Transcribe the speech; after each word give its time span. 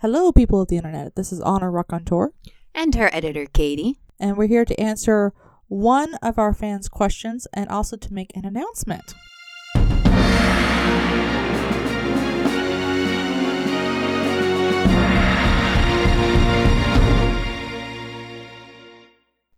Hello, 0.00 0.32
people 0.32 0.62
of 0.62 0.68
the 0.68 0.76
internet. 0.76 1.14
This 1.14 1.30
is 1.30 1.40
Honor 1.42 1.70
Raconteur, 1.70 2.32
And 2.74 2.94
her 2.94 3.10
editor, 3.12 3.44
Katie. 3.44 4.00
and 4.18 4.36
we're 4.36 4.46
here 4.46 4.64
to 4.64 4.80
answer 4.80 5.34
one 5.68 6.14
of 6.22 6.38
our 6.38 6.54
fans' 6.54 6.88
questions 6.88 7.46
and 7.52 7.68
also 7.68 7.96
to 7.98 8.14
make 8.14 8.34
an 8.34 8.46
announcement. 8.46 9.14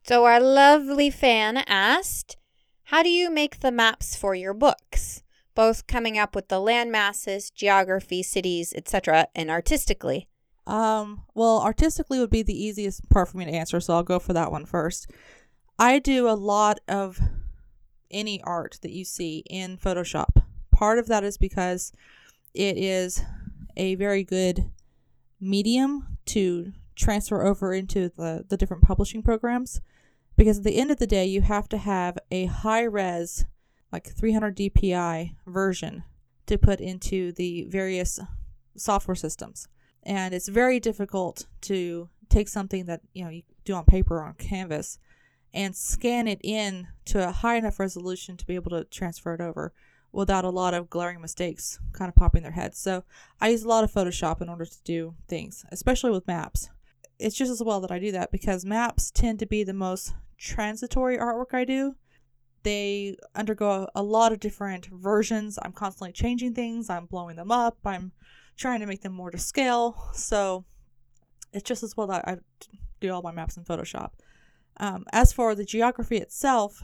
So, 0.04 0.24
our 0.24 0.40
lovely 0.40 1.10
fan 1.10 1.58
asked, 1.68 2.36
How 2.84 3.02
do 3.02 3.08
you 3.08 3.30
make 3.30 3.60
the 3.60 3.70
maps 3.70 4.16
for 4.16 4.34
your 4.34 4.52
books? 4.52 5.22
Both 5.54 5.86
coming 5.86 6.18
up 6.18 6.34
with 6.34 6.48
the 6.48 6.58
land 6.58 6.90
masses, 6.90 7.50
geography, 7.50 8.22
cities, 8.22 8.74
etc., 8.76 9.28
and 9.34 9.50
artistically. 9.50 10.28
Um, 10.66 11.24
well, 11.34 11.60
artistically 11.60 12.18
would 12.20 12.30
be 12.30 12.42
the 12.42 12.64
easiest 12.64 13.08
part 13.08 13.28
for 13.28 13.38
me 13.38 13.44
to 13.44 13.50
answer, 13.50 13.80
so 13.80 13.94
I'll 13.94 14.02
go 14.02 14.18
for 14.18 14.32
that 14.32 14.52
one 14.52 14.64
first. 14.64 15.10
I 15.78 15.98
do 15.98 16.28
a 16.28 16.32
lot 16.32 16.80
of 16.86 17.20
any 18.10 18.42
art 18.42 18.78
that 18.82 18.92
you 18.92 19.04
see 19.04 19.42
in 19.50 19.76
Photoshop. 19.76 20.42
Part 20.70 20.98
of 20.98 21.08
that 21.08 21.24
is 21.24 21.38
because 21.38 21.92
it 22.54 22.76
is 22.76 23.24
a 23.76 23.94
very 23.96 24.22
good 24.22 24.70
medium 25.40 26.18
to 26.26 26.72
transfer 26.94 27.42
over 27.42 27.72
into 27.74 28.10
the, 28.10 28.44
the 28.48 28.56
different 28.56 28.82
publishing 28.82 29.22
programs. 29.22 29.80
Because 30.36 30.58
at 30.58 30.64
the 30.64 30.78
end 30.78 30.90
of 30.90 30.98
the 30.98 31.06
day, 31.06 31.26
you 31.26 31.42
have 31.42 31.68
to 31.70 31.78
have 31.78 32.18
a 32.30 32.46
high 32.46 32.84
res, 32.84 33.44
like 33.90 34.14
300 34.14 34.56
DPI 34.56 35.34
version 35.46 36.04
to 36.46 36.56
put 36.56 36.80
into 36.80 37.32
the 37.32 37.64
various 37.64 38.18
software 38.76 39.14
systems 39.14 39.68
and 40.02 40.34
it's 40.34 40.48
very 40.48 40.80
difficult 40.80 41.46
to 41.62 42.08
take 42.28 42.48
something 42.48 42.86
that 42.86 43.00
you 43.12 43.24
know 43.24 43.30
you 43.30 43.42
do 43.64 43.74
on 43.74 43.84
paper 43.84 44.16
or 44.16 44.24
on 44.24 44.34
canvas 44.34 44.98
and 45.54 45.76
scan 45.76 46.26
it 46.26 46.40
in 46.42 46.88
to 47.04 47.28
a 47.28 47.32
high 47.32 47.56
enough 47.56 47.78
resolution 47.78 48.36
to 48.36 48.46
be 48.46 48.54
able 48.54 48.70
to 48.70 48.84
transfer 48.84 49.34
it 49.34 49.40
over 49.40 49.72
without 50.10 50.44
a 50.44 50.50
lot 50.50 50.74
of 50.74 50.90
glaring 50.90 51.20
mistakes 51.20 51.78
kind 51.92 52.08
of 52.08 52.14
popping 52.14 52.42
their 52.42 52.52
heads 52.52 52.78
so 52.78 53.04
i 53.40 53.48
use 53.48 53.64
a 53.64 53.68
lot 53.68 53.84
of 53.84 53.92
photoshop 53.92 54.40
in 54.40 54.48
order 54.48 54.64
to 54.64 54.82
do 54.84 55.14
things 55.28 55.64
especially 55.70 56.10
with 56.10 56.26
maps. 56.26 56.68
It's 57.18 57.36
just 57.36 57.52
as 57.52 57.62
well 57.62 57.80
that 57.80 57.92
i 57.92 57.98
do 57.98 58.12
that 58.12 58.32
because 58.32 58.64
maps 58.64 59.10
tend 59.10 59.38
to 59.38 59.46
be 59.46 59.62
the 59.62 59.74
most 59.74 60.14
transitory 60.38 61.18
artwork 61.18 61.54
i 61.54 61.64
do. 61.64 61.94
They 62.62 63.16
undergo 63.34 63.88
a 63.94 64.02
lot 64.02 64.32
of 64.32 64.40
different 64.40 64.86
versions. 64.86 65.58
I'm 65.60 65.72
constantly 65.72 66.12
changing 66.12 66.54
things. 66.54 66.88
I'm 66.88 67.06
blowing 67.06 67.36
them 67.36 67.50
up. 67.50 67.78
I'm 67.84 68.12
trying 68.56 68.80
to 68.80 68.86
make 68.86 69.02
them 69.02 69.12
more 69.12 69.30
to 69.30 69.38
scale. 69.38 70.10
So 70.14 70.64
it's 71.52 71.68
just 71.68 71.82
as 71.82 71.96
well 71.96 72.06
that 72.08 72.26
I 72.26 72.38
do 73.00 73.12
all 73.12 73.22
my 73.22 73.32
maps 73.32 73.56
in 73.56 73.64
Photoshop. 73.64 74.10
Um, 74.78 75.04
as 75.12 75.32
for 75.32 75.54
the 75.54 75.64
geography 75.64 76.16
itself, 76.16 76.82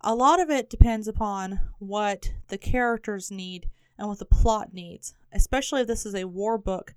a 0.00 0.14
lot 0.14 0.40
of 0.40 0.50
it 0.50 0.70
depends 0.70 1.08
upon 1.08 1.60
what 1.78 2.32
the 2.48 2.58
characters 2.58 3.30
need 3.30 3.68
and 3.98 4.08
what 4.08 4.18
the 4.18 4.24
plot 4.24 4.72
needs. 4.72 5.14
Especially 5.32 5.82
if 5.82 5.86
this 5.86 6.04
is 6.04 6.14
a 6.14 6.24
war 6.24 6.58
book, 6.58 6.94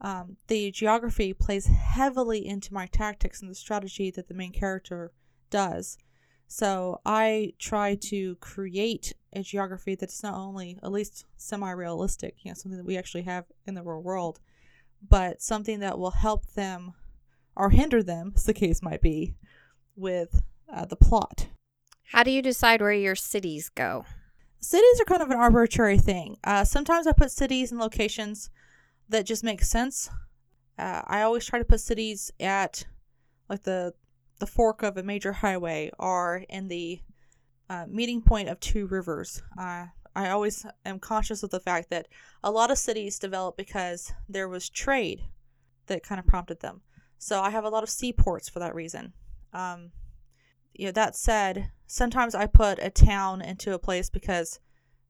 um, 0.00 0.36
the 0.48 0.70
geography 0.70 1.32
plays 1.32 1.66
heavily 1.66 2.46
into 2.46 2.74
my 2.74 2.86
tactics 2.86 3.40
and 3.40 3.50
the 3.50 3.54
strategy 3.54 4.10
that 4.10 4.28
the 4.28 4.34
main 4.34 4.52
character 4.52 5.12
does. 5.50 5.98
So 6.46 7.00
I 7.04 7.54
try 7.58 7.96
to 8.02 8.36
create 8.36 9.12
a 9.34 9.42
geography 9.42 9.94
that's 9.94 10.22
not 10.22 10.34
only 10.34 10.78
at 10.82 10.92
least 10.92 11.26
semi-realistic, 11.36 12.36
you 12.42 12.50
know, 12.50 12.54
something 12.54 12.78
that 12.78 12.86
we 12.86 12.96
actually 12.96 13.22
have 13.22 13.44
in 13.66 13.74
the 13.74 13.82
real 13.82 14.02
world, 14.02 14.40
but 15.08 15.42
something 15.42 15.80
that 15.80 15.98
will 15.98 16.12
help 16.12 16.46
them 16.52 16.94
or 17.56 17.70
hinder 17.70 18.02
them, 18.02 18.32
as 18.34 18.44
the 18.44 18.54
case 18.54 18.82
might 18.82 19.00
be, 19.00 19.34
with 19.96 20.42
uh, 20.72 20.84
the 20.84 20.96
plot. 20.96 21.48
How 22.12 22.22
do 22.22 22.30
you 22.30 22.42
decide 22.42 22.80
where 22.80 22.92
your 22.92 23.14
cities 23.14 23.68
go? 23.68 24.04
Cities 24.60 25.00
are 25.00 25.04
kind 25.04 25.22
of 25.22 25.30
an 25.30 25.36
arbitrary 25.36 25.98
thing. 25.98 26.38
Uh, 26.42 26.64
sometimes 26.64 27.06
I 27.06 27.12
put 27.12 27.30
cities 27.30 27.70
in 27.70 27.78
locations 27.78 28.50
that 29.08 29.26
just 29.26 29.44
make 29.44 29.62
sense. 29.62 30.10
Uh, 30.78 31.02
I 31.06 31.22
always 31.22 31.44
try 31.44 31.58
to 31.58 31.64
put 31.64 31.80
cities 31.80 32.32
at 32.40 32.86
like 33.48 33.62
the 33.62 33.94
the 34.40 34.46
fork 34.46 34.82
of 34.82 34.96
a 34.96 35.02
major 35.02 35.32
highway 35.32 35.90
or 35.98 36.44
in 36.48 36.68
the 36.68 37.00
uh, 37.70 37.86
meeting 37.88 38.22
point 38.22 38.48
of 38.48 38.60
two 38.60 38.86
rivers. 38.86 39.42
Uh, 39.58 39.86
I 40.16 40.28
always 40.28 40.64
am 40.84 40.98
conscious 41.00 41.42
of 41.42 41.50
the 41.50 41.60
fact 41.60 41.90
that 41.90 42.06
a 42.42 42.50
lot 42.50 42.70
of 42.70 42.78
cities 42.78 43.18
developed 43.18 43.58
because 43.58 44.12
there 44.28 44.48
was 44.48 44.68
trade 44.68 45.22
that 45.86 46.02
kind 46.02 46.18
of 46.18 46.26
prompted 46.26 46.60
them. 46.60 46.82
So 47.18 47.40
I 47.40 47.50
have 47.50 47.64
a 47.64 47.70
lot 47.70 47.82
of 47.82 47.90
seaports 47.90 48.48
for 48.48 48.58
that 48.60 48.74
reason. 48.74 49.12
Um, 49.52 49.90
you 50.72 50.86
know, 50.86 50.92
that 50.92 51.16
said, 51.16 51.70
sometimes 51.86 52.34
I 52.34 52.46
put 52.46 52.78
a 52.80 52.90
town 52.90 53.40
into 53.40 53.74
a 53.74 53.78
place 53.78 54.10
because 54.10 54.60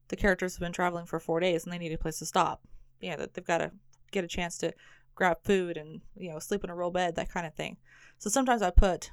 the 0.07 0.15
characters 0.15 0.55
have 0.55 0.61
been 0.61 0.71
traveling 0.71 1.05
for 1.05 1.19
four 1.19 1.39
days 1.39 1.63
and 1.63 1.73
they 1.73 1.77
need 1.77 1.91
a 1.91 1.97
place 1.97 2.19
to 2.19 2.25
stop. 2.25 2.61
You 2.99 3.11
know, 3.11 3.17
that 3.17 3.33
they've 3.33 3.45
got 3.45 3.59
to 3.59 3.71
get 4.11 4.23
a 4.23 4.27
chance 4.27 4.57
to 4.59 4.73
grab 5.15 5.37
food 5.43 5.77
and 5.77 6.01
you 6.15 6.29
know 6.29 6.39
sleep 6.39 6.63
in 6.63 6.69
a 6.69 6.75
real 6.75 6.91
bed, 6.91 7.15
that 7.15 7.29
kind 7.29 7.45
of 7.45 7.53
thing. 7.53 7.77
So 8.17 8.29
sometimes 8.29 8.61
I 8.61 8.69
put 8.69 9.11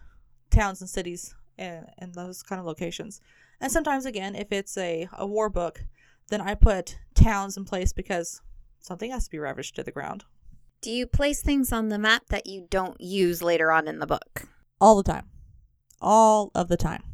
towns 0.51 0.81
and 0.81 0.91
cities 0.91 1.35
in, 1.63 1.87
in 2.01 2.13
those 2.13 2.43
kind 2.43 2.59
of 2.59 2.67
locations. 2.67 3.21
And 3.61 3.71
sometimes, 3.71 4.05
again, 4.05 4.35
if 4.35 4.51
it's 4.51 4.77
a, 4.77 5.09
a 5.13 5.27
war 5.27 5.49
book, 5.49 5.85
then 6.29 6.41
I 6.41 6.55
put 6.55 6.99
towns 7.15 7.57
in 7.57 7.65
place 7.65 7.93
because 7.93 8.41
something 8.81 9.11
has 9.11 9.25
to 9.25 9.31
be 9.31 9.39
ravaged 9.39 9.77
to 9.77 9.83
the 9.83 9.93
ground. 9.93 10.25
Do 10.81 10.91
you 10.91 11.07
place 11.07 11.41
things 11.43 11.73
on 11.73 11.89
the 11.89 11.99
map 11.99 12.27
that 12.29 12.47
you 12.47 12.67
don't 12.69 13.01
use 13.01 13.41
later 13.43 13.71
on 13.71 13.87
in 13.87 14.01
the 14.01 14.07
book? 14.07 14.49
All 14.81 14.97
the 14.97 15.05
time. 15.05 15.29
All 16.01 16.51
of 16.55 16.69
the 16.69 16.77
time. 16.77 17.05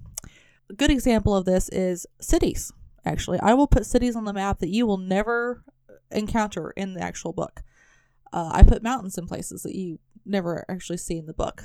A 0.71 0.75
good 0.75 0.91
example 0.91 1.37
of 1.37 1.45
this 1.45 1.69
is 1.69 2.07
cities, 2.21 2.73
actually. 3.05 3.39
I 3.41 3.53
will 3.53 3.67
put 3.67 3.85
cities 3.85 4.17
on 4.17 4.25
the 4.25 4.33
map 4.33 4.61
that 4.61 4.71
you 4.71 4.87
will 4.87 4.97
never 4.97 5.65
encounter 6.11 6.71
in 6.71 6.95
the 6.95 7.03
actual 7.03 7.35
book. 7.35 7.63
Uh, 8.33 8.51
I 8.53 8.63
put 8.63 8.83
mountains 8.83 9.19
in 9.19 9.27
places 9.27 9.63
that 9.63 9.75
you 9.75 9.99
never 10.25 10.65
actually 10.69 10.99
see 10.99 11.19
in 11.19 11.27
the 11.27 11.35
book. 11.35 11.65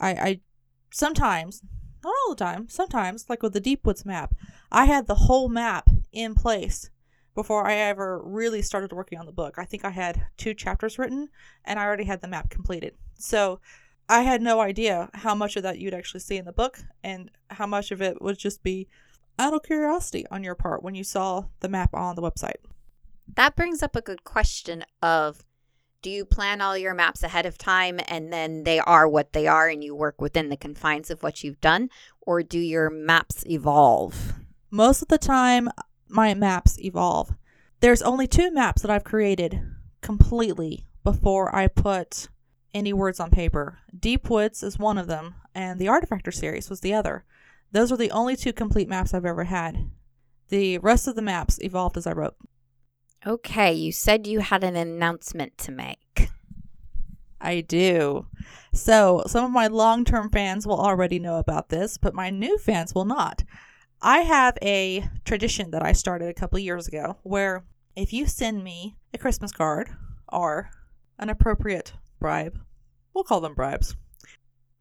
I, 0.00 0.10
I 0.10 0.40
sometimes, 0.94 1.60
not 2.04 2.14
all 2.22 2.34
the 2.34 2.44
time, 2.44 2.68
sometimes, 2.68 3.26
like 3.28 3.42
with 3.42 3.52
the 3.52 3.60
Deep 3.60 3.84
Woods 3.84 4.06
map, 4.06 4.32
I 4.70 4.84
had 4.84 5.06
the 5.06 5.26
whole 5.26 5.48
map 5.48 5.90
in 6.12 6.34
place 6.34 6.88
before 7.34 7.66
I 7.66 7.74
ever 7.74 8.22
really 8.22 8.62
started 8.62 8.92
working 8.92 9.18
on 9.18 9.26
the 9.26 9.32
book. 9.32 9.56
I 9.58 9.64
think 9.64 9.84
I 9.84 9.90
had 9.90 10.26
two 10.36 10.54
chapters 10.54 10.96
written 10.96 11.30
and 11.64 11.80
I 11.80 11.84
already 11.84 12.04
had 12.04 12.20
the 12.20 12.28
map 12.28 12.48
completed. 12.48 12.94
So 13.18 13.58
I 14.08 14.22
had 14.22 14.40
no 14.40 14.60
idea 14.60 15.10
how 15.14 15.34
much 15.34 15.56
of 15.56 15.64
that 15.64 15.80
you'd 15.80 15.94
actually 15.94 16.20
see 16.20 16.36
in 16.36 16.44
the 16.44 16.52
book 16.52 16.78
and 17.02 17.28
how 17.50 17.66
much 17.66 17.90
of 17.90 18.00
it 18.00 18.22
would 18.22 18.38
just 18.38 18.62
be 18.62 18.86
out 19.36 19.52
of 19.52 19.64
curiosity 19.64 20.24
on 20.30 20.44
your 20.44 20.54
part 20.54 20.84
when 20.84 20.94
you 20.94 21.02
saw 21.02 21.46
the 21.58 21.68
map 21.68 21.92
on 21.92 22.14
the 22.14 22.22
website. 22.22 22.62
That 23.34 23.56
brings 23.56 23.82
up 23.82 23.96
a 23.96 24.00
good 24.00 24.22
question 24.22 24.84
of 25.02 25.44
do 26.04 26.10
you 26.10 26.26
plan 26.26 26.60
all 26.60 26.76
your 26.76 26.92
maps 26.92 27.22
ahead 27.22 27.46
of 27.46 27.56
time 27.56 27.98
and 28.08 28.30
then 28.30 28.64
they 28.64 28.78
are 28.78 29.08
what 29.08 29.32
they 29.32 29.46
are 29.46 29.68
and 29.68 29.82
you 29.82 29.94
work 29.94 30.20
within 30.20 30.50
the 30.50 30.56
confines 30.56 31.10
of 31.10 31.22
what 31.22 31.42
you've 31.42 31.62
done 31.62 31.88
or 32.20 32.42
do 32.42 32.58
your 32.58 32.90
maps 32.90 33.42
evolve? 33.46 34.34
Most 34.70 35.00
of 35.00 35.08
the 35.08 35.16
time 35.16 35.70
my 36.06 36.34
maps 36.34 36.78
evolve. 36.78 37.32
There's 37.80 38.02
only 38.02 38.26
two 38.26 38.50
maps 38.50 38.82
that 38.82 38.90
i've 38.90 39.02
created 39.02 39.62
completely 40.02 40.84
before 41.04 41.54
i 41.56 41.68
put 41.68 42.28
any 42.74 42.92
words 42.92 43.18
on 43.18 43.30
paper. 43.30 43.78
Deep 43.98 44.28
woods 44.28 44.62
is 44.62 44.78
one 44.78 44.98
of 44.98 45.06
them 45.06 45.36
and 45.54 45.80
the 45.80 45.86
artifactor 45.86 46.34
series 46.34 46.68
was 46.68 46.80
the 46.80 46.92
other. 46.92 47.24
Those 47.72 47.90
are 47.90 47.96
the 47.96 48.10
only 48.10 48.36
two 48.36 48.52
complete 48.52 48.90
maps 48.90 49.14
i've 49.14 49.24
ever 49.24 49.44
had. 49.44 49.90
The 50.50 50.76
rest 50.76 51.08
of 51.08 51.16
the 51.16 51.22
maps 51.22 51.58
evolved 51.62 51.96
as 51.96 52.06
i 52.06 52.12
wrote 52.12 52.36
Okay, 53.26 53.72
you 53.72 53.90
said 53.90 54.26
you 54.26 54.40
had 54.40 54.62
an 54.62 54.76
announcement 54.76 55.56
to 55.58 55.72
make. 55.72 56.28
I 57.40 57.62
do. 57.62 58.26
So, 58.72 59.22
some 59.26 59.44
of 59.44 59.50
my 59.50 59.66
long 59.66 60.04
term 60.04 60.30
fans 60.30 60.66
will 60.66 60.80
already 60.80 61.18
know 61.18 61.38
about 61.38 61.70
this, 61.70 61.96
but 61.96 62.14
my 62.14 62.28
new 62.28 62.58
fans 62.58 62.94
will 62.94 63.04
not. 63.04 63.44
I 64.02 64.18
have 64.18 64.58
a 64.60 65.08
tradition 65.24 65.70
that 65.70 65.82
I 65.82 65.92
started 65.92 66.28
a 66.28 66.34
couple 66.34 66.58
years 66.58 66.86
ago 66.86 67.16
where 67.22 67.64
if 67.96 68.12
you 68.12 68.26
send 68.26 68.62
me 68.62 68.96
a 69.14 69.18
Christmas 69.18 69.52
card 69.52 69.88
or 70.30 70.68
an 71.18 71.30
appropriate 71.30 71.94
bribe, 72.20 72.60
we'll 73.14 73.24
call 73.24 73.40
them 73.40 73.54
bribes, 73.54 73.96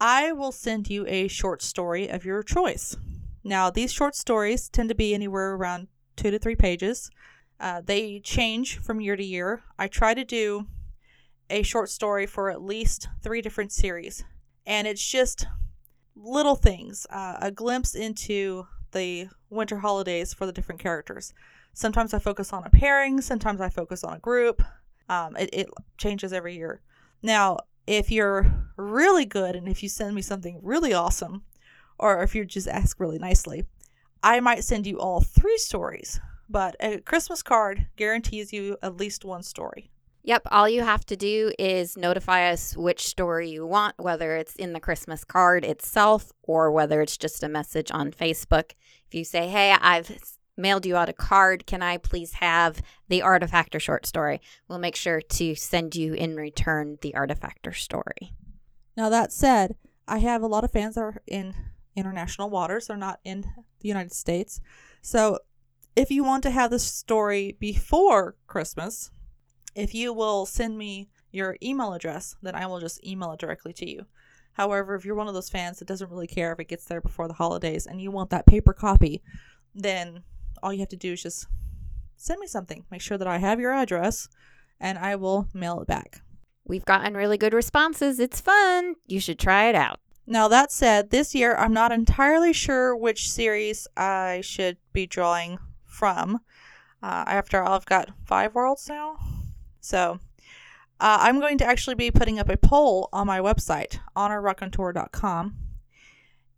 I 0.02 0.34
will 0.34 0.52
send 0.52 0.90
you 0.90 1.06
a 1.08 1.30
short 1.30 1.62
story 1.62 2.10
of 2.10 2.26
your 2.26 2.44
choice. 2.44 2.98
Now, 3.44 3.70
these 3.70 3.94
short 3.94 4.16
stories 4.16 4.68
tend 4.68 4.90
to 4.90 4.96
be 4.96 5.14
anywhere 5.14 5.54
around 5.54 5.88
two 6.18 6.32
to 6.32 6.40
three 6.40 6.56
pages. 6.56 7.10
Uh, 7.60 7.82
they 7.86 8.20
change 8.20 8.78
from 8.80 9.02
year 9.02 9.16
to 9.16 9.24
year. 9.24 9.64
I 9.78 9.88
try 9.88 10.14
to 10.14 10.26
do 10.26 10.68
a 11.50 11.64
short 11.64 11.90
story 11.90 12.26
for 12.26 12.50
at 12.50 12.62
least 12.62 13.08
three 13.22 13.42
different 13.42 13.72
series, 13.72 14.24
and 14.66 14.88
it's 14.88 15.06
just 15.06 15.46
little 16.16 16.56
things, 16.56 17.06
uh, 17.10 17.38
a 17.42 17.52
glimpse 17.52 17.96
into 17.96 18.68
the 18.92 19.28
winter 19.50 19.80
holidays 19.80 20.34
for 20.34 20.46
the 20.46 20.52
different 20.52 20.82
characters. 20.82 21.34
Sometimes 21.74 22.14
I 22.14 22.20
focus 22.20 22.54
on 22.54 22.64
a 22.64 22.70
pairing, 22.70 23.22
sometimes 23.22 23.60
I 23.60 23.70
focus 23.70 24.04
on 24.04 24.14
a 24.14 24.20
group. 24.20 24.62
Um, 25.10 25.36
it, 25.36 25.50
it 25.54 25.70
changes 25.98 26.32
every 26.32 26.56
year. 26.56 26.82
Now, 27.22 27.60
if 27.88 28.12
you're 28.12 28.70
really 28.78 29.26
good 29.26 29.56
and 29.56 29.68
if 29.68 29.84
you 29.84 29.90
send 29.90 30.16
me 30.16 30.22
something 30.22 30.60
really 30.62 30.94
awesome, 30.94 31.44
or 32.00 32.24
if 32.24 32.36
you 32.36 32.46
just 32.46 32.68
ask 32.68 33.00
really 33.00 33.20
nicely, 33.20 33.66
I 34.22 34.40
might 34.40 34.64
send 34.64 34.88
you 34.88 35.00
all 35.00 35.22
three 35.22 35.58
stories. 35.58 36.20
But 36.50 36.76
a 36.80 37.00
Christmas 37.00 37.42
card 37.42 37.88
guarantees 37.96 38.54
you 38.54 38.78
at 38.82 38.98
least 38.98 39.26
one 39.26 39.44
story. 39.44 39.90
Yep, 40.26 40.44
all 40.52 40.70
you 40.70 40.84
have 40.84 41.06
to 41.08 41.18
do 41.18 41.52
is 41.60 41.98
notify 41.98 42.50
us 42.50 42.78
which 42.78 43.08
story 43.08 43.50
you 43.50 43.68
want, 43.68 43.96
whether 43.98 44.38
it's 44.38 44.56
in 44.56 44.72
the 44.72 44.80
Christmas 44.80 45.26
card 45.26 45.66
itself 45.66 46.32
or 46.44 46.72
whether 46.72 47.02
it's 47.02 47.18
just 47.18 47.44
a 47.44 47.50
message 47.50 47.92
on 47.92 48.12
Facebook. 48.12 48.72
If 49.08 49.16
you 49.16 49.26
say, 49.26 49.50
hey, 49.50 49.76
I've 49.82 50.18
mailed 50.56 50.86
you 50.86 50.96
out 50.96 51.10
a 51.10 51.14
card, 51.14 51.66
can 51.66 51.82
I 51.82 51.98
please 51.98 52.34
have 52.36 52.82
the 53.10 53.20
Artifactor 53.20 53.82
short 53.82 54.06
story? 54.06 54.40
We'll 54.70 54.80
make 54.80 54.96
sure 54.96 55.20
to 55.20 55.56
send 55.56 55.94
you 55.94 56.14
in 56.14 56.38
return 56.38 57.00
the 57.02 57.14
Artifactor 57.18 57.76
story. 57.76 58.34
Now, 58.96 59.10
that 59.10 59.34
said, 59.34 59.76
I 60.08 60.20
have 60.20 60.42
a 60.42 60.48
lot 60.48 60.64
of 60.64 60.72
fans 60.72 60.96
that 60.96 61.02
are 61.02 61.22
in 61.28 61.54
international 61.96 62.50
waters, 62.50 62.88
they're 62.88 62.98
not 62.98 63.20
in 63.26 63.42
the 63.82 63.88
United 63.88 64.14
States. 64.14 64.62
So, 65.02 65.40
if 65.96 66.10
you 66.10 66.24
want 66.24 66.44
to 66.44 66.52
have 66.52 66.72
the 66.72 66.80
story 66.80 67.56
before 67.60 68.36
Christmas, 68.48 69.12
if 69.76 69.94
you 69.94 70.14
will 70.14 70.46
send 70.46 70.78
me 70.78 71.10
your 71.32 71.58
email 71.62 71.94
address, 71.94 72.36
then 72.42 72.56
I 72.56 72.66
will 72.68 72.80
just 72.80 73.06
email 73.06 73.32
it 73.32 73.40
directly 73.40 73.74
to 73.74 73.90
you. 73.90 74.06
However, 74.54 74.96
if 74.96 75.04
you're 75.04 75.16
one 75.16 75.28
of 75.28 75.34
those 75.34 75.50
fans 75.50 75.80
that 75.80 75.88
doesn't 75.88 76.12
really 76.12 76.28
care 76.28 76.52
if 76.52 76.60
it 76.60 76.68
gets 76.68 76.86
there 76.86 77.02
before 77.02 77.28
the 77.28 77.34
holidays 77.34 77.88
and 77.88 78.02
you 78.02 78.12
want 78.12 78.30
that 78.30 78.46
paper 78.46 78.74
copy, 78.74 79.24
then 79.74 80.24
all 80.62 80.72
you 80.72 80.80
have 80.80 80.90
to 80.90 80.96
do 80.96 81.14
is 81.14 81.24
just 81.24 81.48
send 82.16 82.40
me 82.40 82.48
something. 82.48 82.86
Make 82.92 83.02
sure 83.02 83.18
that 83.18 83.28
I 83.28 83.40
have 83.40 83.60
your 83.60 83.74
address 83.74 84.30
and 84.80 84.98
I 85.00 85.16
will 85.16 85.48
mail 85.54 85.82
it 85.82 85.88
back. 85.88 86.22
We've 86.66 86.86
gotten 86.86 87.16
really 87.16 87.38
good 87.38 87.54
responses. 87.54 88.20
It's 88.20 88.40
fun. 88.40 88.96
You 89.08 89.20
should 89.20 89.40
try 89.40 89.70
it 89.70 89.76
out. 89.76 90.00
Now, 90.26 90.48
that 90.48 90.72
said, 90.72 91.10
this 91.10 91.36
year 91.36 91.56
I'm 91.56 91.74
not 91.74 91.92
entirely 91.92 92.54
sure 92.54 92.96
which 92.96 93.30
series 93.30 93.88
I 93.98 94.42
should 94.42 94.78
be 94.94 95.06
drawing 95.06 95.58
from. 95.94 96.40
Uh, 97.02 97.24
after 97.28 97.62
all, 97.62 97.76
I've 97.76 97.86
got 97.86 98.10
five 98.26 98.56
worlds 98.56 98.88
now. 98.88 99.18
So 99.80 100.20
uh, 101.00 101.18
I'm 101.22 101.40
going 101.40 101.58
to 101.58 101.66
actually 101.66 101.96
be 101.96 102.12
putting 102.12 102.40
up 102.40 102.50
a 102.50 102.58
poll 102.58 103.10
on 103.12 103.28
my 103.28 103.40
website, 103.40 104.00
honorraconteur.com, 104.16 105.56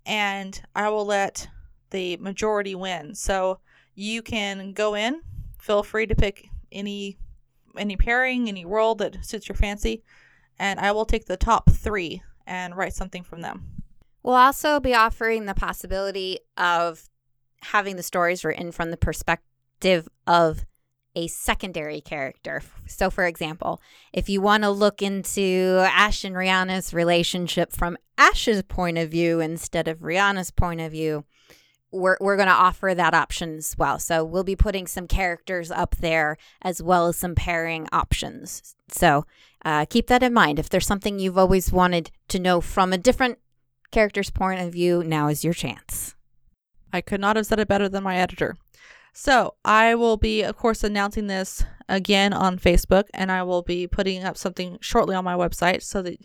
and 0.06 0.62
I 0.76 0.90
will 0.90 1.06
let 1.06 1.48
the 1.90 2.18
majority 2.18 2.76
win. 2.76 3.16
So 3.16 3.60
you 3.96 4.22
can 4.22 4.74
go 4.74 4.94
in, 4.94 5.22
feel 5.60 5.84
free 5.84 6.06
to 6.06 6.16
pick 6.16 6.48
any 6.72 7.18
any 7.78 7.98
pairing, 7.98 8.48
any 8.48 8.64
world 8.64 9.00
that 9.00 9.26
suits 9.26 9.50
your 9.50 9.56
fancy, 9.56 10.02
and 10.58 10.80
I 10.80 10.92
will 10.92 11.06
take 11.06 11.26
the 11.26 11.36
top 11.36 11.70
three 11.70 12.22
and 12.48 12.78
write 12.78 12.94
something 12.94 13.24
from 13.24 13.42
them. 13.42 13.84
We'll 14.24 14.36
also 14.36 14.80
be 14.80 14.94
offering 14.94 15.46
the 15.46 15.54
possibility 15.54 16.40
of 16.58 17.10
having 17.72 17.96
the 17.96 18.04
stories 18.04 18.44
written 18.44 18.72
from 18.72 18.92
the 18.92 18.98
perspective 18.98 20.08
of 20.28 20.66
a 21.16 21.28
secondary 21.28 22.02
character. 22.02 22.62
So, 22.88 23.10
for 23.10 23.26
example, 23.26 23.82
if 24.12 24.28
you 24.30 24.42
want 24.42 24.64
to 24.64 24.70
look 24.70 25.02
into 25.02 25.82
Ash 25.90 26.24
and 26.24 26.36
Rihanna's 26.36 26.94
relationship 26.94 27.72
from 27.72 27.98
Ash's 28.18 28.62
point 28.64 28.98
of 28.98 29.10
view 29.10 29.40
instead 29.40 29.88
of 29.88 30.00
Rihanna's 30.00 30.52
point 30.52 30.82
of 30.82 30.92
view, 30.92 31.24
we're, 31.92 32.18
we're 32.20 32.36
going 32.36 32.50
to 32.50 32.54
offer 32.54 32.94
that 32.94 33.14
option 33.14 33.58
as 33.58 33.76
well. 33.78 34.00
So, 34.00 34.26
we'll 34.26 34.44
be 34.44 34.58
putting 34.58 34.88
some 34.88 35.08
characters 35.08 35.72
up 35.72 35.96
there 35.96 36.38
as 36.62 36.84
well 36.84 37.08
as 37.08 37.16
some 37.16 37.36
pairing 37.36 37.88
options. 37.94 38.76
So, 38.90 39.26
uh, 39.64 39.86
keep 39.86 40.08
that 40.08 40.22
in 40.24 40.34
mind. 40.34 40.60
If 40.60 40.70
there's 40.70 40.86
something 40.86 41.18
you've 41.18 41.38
always 41.38 41.72
wanted 41.72 42.12
to 42.28 42.40
know 42.40 42.62
from 42.62 42.92
a 42.92 42.98
different 42.98 43.40
character's 43.92 44.30
point 44.30 44.62
of 44.62 44.74
view, 44.74 45.04
now 45.04 45.30
is 45.30 45.44
your 45.44 45.54
chance. 45.54 46.16
I 46.96 47.02
could 47.02 47.20
not 47.20 47.36
have 47.36 47.46
said 47.46 47.60
it 47.60 47.68
better 47.68 47.90
than 47.90 48.04
my 48.04 48.16
editor. 48.16 48.56
So 49.12 49.56
I 49.64 49.96
will 49.96 50.18
be, 50.18 50.42
of 50.44 50.58
course, 50.58 50.84
announcing 50.84 51.28
this 51.28 51.64
again 51.88 52.34
on 52.34 52.58
Facebook, 52.58 53.06
and 53.14 53.32
I 53.32 53.44
will 53.44 53.62
be 53.62 53.86
putting 53.88 54.24
up 54.24 54.38
something 54.38 54.78
shortly 54.82 55.16
on 55.16 55.24
my 55.24 55.36
website 55.36 55.84
so 55.84 56.02
that 56.02 56.18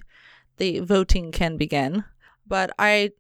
the 0.57 0.81
voting 0.81 1.33
can 1.33 1.57
begin. 1.57 2.05
But 2.47 2.71
I 2.79 3.11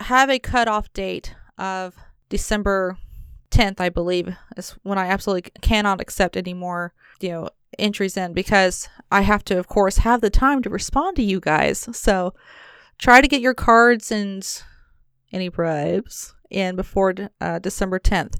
have 0.00 0.30
a 0.30 0.38
cutoff 0.38 0.92
date 0.92 1.34
of 1.58 1.94
December 2.28 2.98
10th, 3.50 3.80
I 3.80 3.88
believe, 3.88 4.36
is 4.56 4.76
when 4.82 4.98
I 4.98 5.06
absolutely 5.06 5.50
cannot 5.60 6.00
accept 6.00 6.36
any 6.36 6.54
more, 6.54 6.92
you 7.20 7.30
know, 7.30 7.50
entries 7.78 8.16
in 8.16 8.32
because 8.32 8.88
I 9.10 9.22
have 9.22 9.44
to, 9.46 9.58
of 9.58 9.68
course, 9.68 9.98
have 9.98 10.20
the 10.20 10.30
time 10.30 10.62
to 10.62 10.70
respond 10.70 11.16
to 11.16 11.22
you 11.22 11.40
guys. 11.40 11.88
So 11.92 12.34
try 12.98 13.20
to 13.20 13.28
get 13.28 13.40
your 13.40 13.54
cards 13.54 14.10
and 14.12 14.46
any 15.32 15.48
bribes 15.48 16.34
in 16.50 16.76
before 16.76 17.14
uh, 17.40 17.58
December 17.58 17.98
10th. 17.98 18.36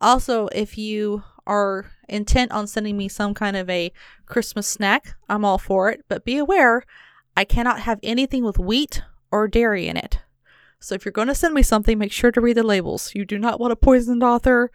Also, 0.00 0.48
if 0.48 0.78
you 0.78 1.22
are 1.46 1.90
intent 2.08 2.52
on 2.52 2.66
sending 2.66 2.96
me 2.96 3.08
some 3.08 3.34
kind 3.34 3.56
of 3.56 3.68
a 3.68 3.92
Christmas 4.26 4.66
snack, 4.66 5.14
I'm 5.28 5.44
all 5.44 5.58
for 5.58 5.90
it, 5.90 6.04
but 6.08 6.24
be 6.24 6.36
aware 6.36 6.84
I 7.36 7.44
cannot 7.44 7.80
have 7.80 8.00
anything 8.02 8.44
with 8.44 8.58
wheat 8.58 9.02
or 9.30 9.48
dairy 9.48 9.86
in 9.86 9.96
it. 9.96 10.18
So 10.78 10.94
if 10.94 11.04
you're 11.04 11.12
going 11.12 11.28
to 11.28 11.34
send 11.34 11.54
me 11.54 11.62
something, 11.62 11.98
make 11.98 12.12
sure 12.12 12.32
to 12.32 12.40
read 12.40 12.56
the 12.56 12.62
labels. 12.62 13.14
You 13.14 13.24
do 13.24 13.38
not 13.38 13.60
want 13.60 13.72
a 13.72 13.76
poisoned 13.76 14.22
author, 14.22 14.70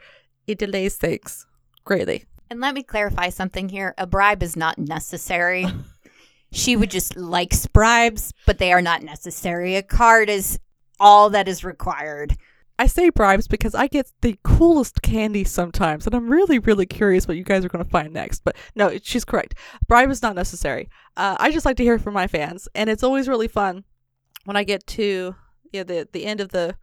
it 0.47 0.59
delays 0.59 0.95
things 0.95 1.47
greatly. 1.83 2.25
And 2.49 2.59
let 2.59 2.75
me 2.75 2.83
clarify 2.83 3.29
something 3.29 3.69
here 3.69 3.95
a 3.97 4.05
bribe 4.05 4.43
is 4.43 4.55
not 4.55 4.77
necessary. 4.77 5.65
she 6.51 6.75
would 6.75 6.91
just 6.91 7.17
likes 7.17 7.65
bribes, 7.65 8.33
but 8.45 8.59
they 8.59 8.71
are 8.71 8.81
not 8.81 9.01
necessary. 9.01 9.75
A 9.75 9.83
card 9.83 10.29
is 10.29 10.59
all 10.99 11.29
that 11.31 11.47
is 11.47 11.63
required. 11.63 12.38
I 12.77 12.88
say 12.88 13.10
bribes 13.10 13.48
because 13.48 13.74
I 13.74 13.88
get 13.88 14.12
the 14.22 14.38
coolest 14.44 15.01
candy 15.01 15.44
sometimes, 15.45 16.06
and 16.06 16.13
I'm 16.16 16.30
really, 16.30 16.60
really 16.60 16.86
curious 16.86 17.27
what 17.27 17.38
you 17.38 17.44
guys 17.44 17.63
are 17.63 17.69
going 17.69 17.83
to 17.83 17.89
find 17.89 18.13
next. 18.13 18.44
But 18.44 18.57
no, 18.75 18.98
she's 19.01 19.24
correct. 19.24 19.56
Bribe 19.88 20.10
is 20.10 20.22
not 20.22 20.36
necessary. 20.36 20.89
Uh, 21.16 21.38
I 21.39 21.51
just 21.51 21.66
like 21.66 21.77
to 21.77 21.83
hear 21.83 21.98
from 21.98 22.13
my 22.13 22.27
fans, 22.27 22.68
and 22.75 22.89
it's 22.89 23.04
always 23.04 23.30
really 23.30 23.48
fun 23.48 23.86
when 24.44 24.57
I 24.57 24.63
get 24.63 24.86
to 24.88 25.36
you 25.72 25.80
know, 25.80 25.83
the 25.83 26.10
the 26.12 26.25
end 26.25 26.42
of 26.42 26.50
the 26.50 26.75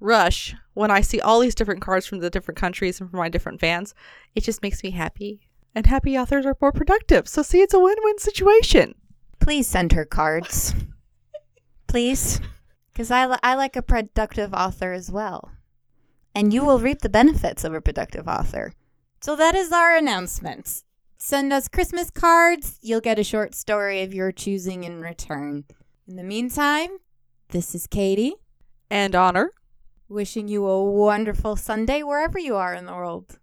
rush 0.00 0.54
when 0.74 0.90
I 0.90 1.00
see 1.00 1.20
all 1.20 1.40
these 1.40 1.54
different 1.54 1.80
cards 1.80 2.06
from 2.06 2.20
the 2.20 2.30
different 2.30 2.58
countries 2.58 3.00
and 3.00 3.10
from 3.10 3.18
my 3.18 3.28
different 3.28 3.60
fans. 3.60 3.94
It 4.34 4.44
just 4.44 4.62
makes 4.62 4.82
me 4.82 4.90
happy, 4.90 5.40
and 5.74 5.86
happy 5.86 6.18
authors 6.18 6.44
are 6.46 6.56
more 6.60 6.72
productive. 6.72 7.26
So 7.26 7.42
see, 7.42 7.60
it's 7.60 7.74
a 7.74 7.80
win-win 7.80 8.18
situation. 8.18 8.94
Please 9.40 9.66
send 9.66 9.92
her 9.92 10.04
cards. 10.04 10.74
Please. 11.86 12.40
Because 12.98 13.12
I, 13.12 13.26
li- 13.26 13.38
I 13.44 13.54
like 13.54 13.76
a 13.76 13.82
productive 13.82 14.52
author 14.52 14.92
as 14.92 15.08
well. 15.08 15.52
And 16.34 16.52
you 16.52 16.64
will 16.64 16.80
reap 16.80 16.98
the 16.98 17.08
benefits 17.08 17.62
of 17.62 17.72
a 17.72 17.80
productive 17.80 18.26
author. 18.26 18.72
So 19.20 19.36
that 19.36 19.54
is 19.54 19.70
our 19.70 19.94
announcement. 19.94 20.82
Send 21.16 21.52
us 21.52 21.68
Christmas 21.68 22.10
cards. 22.10 22.76
You'll 22.82 23.00
get 23.00 23.20
a 23.20 23.22
short 23.22 23.54
story 23.54 24.02
of 24.02 24.12
your 24.12 24.32
choosing 24.32 24.82
in 24.82 25.00
return. 25.00 25.66
In 26.08 26.16
the 26.16 26.24
meantime, 26.24 26.88
this 27.50 27.72
is 27.72 27.86
Katie. 27.86 28.34
And 28.90 29.14
honor. 29.14 29.52
Wishing 30.08 30.48
you 30.48 30.66
a 30.66 30.82
wonderful 30.82 31.54
Sunday 31.54 32.02
wherever 32.02 32.40
you 32.40 32.56
are 32.56 32.74
in 32.74 32.86
the 32.86 32.94
world. 32.94 33.38